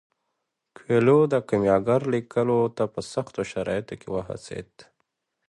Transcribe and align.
کویلیو 0.77 1.19
د 1.33 1.35
کیمیاګر 1.47 2.01
لیکلو 2.13 2.61
ته 2.77 2.83
په 2.93 2.99
سختو 3.13 3.41
شرایطو 3.51 3.95
کې 4.01 4.07
وهڅید. 4.13 4.71